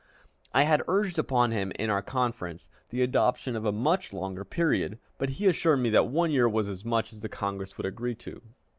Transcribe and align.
I 0.51 0.63
had 0.63 0.81
urged 0.87 1.19
upon 1.19 1.51
him, 1.51 1.71
in 1.77 1.91
our 1.91 2.01
conference, 2.01 2.71
the 2.89 3.03
adoption 3.03 3.55
of 3.55 3.65
a 3.65 3.71
much 3.71 4.11
longer 4.13 4.43
period, 4.43 4.97
but 5.19 5.29
he 5.37 5.45
assured 5.45 5.77
me 5.81 5.91
that 5.91 6.07
one 6.07 6.31
year 6.31 6.49
was 6.49 6.67
as 6.67 6.83
much 6.83 7.13
as 7.13 7.21
the 7.21 7.29
Congress 7.29 7.77
would 7.77 7.85
agree 7.85 8.15
to. 8.15 8.41